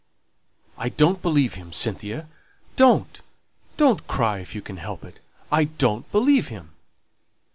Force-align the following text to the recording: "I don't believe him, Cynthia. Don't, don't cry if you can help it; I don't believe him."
"I 0.79 0.89
don't 0.89 1.21
believe 1.21 1.53
him, 1.53 1.71
Cynthia. 1.71 2.27
Don't, 2.75 3.21
don't 3.77 4.07
cry 4.07 4.39
if 4.39 4.55
you 4.55 4.61
can 4.63 4.77
help 4.77 5.03
it; 5.05 5.19
I 5.51 5.65
don't 5.65 6.11
believe 6.11 6.47
him." 6.47 6.71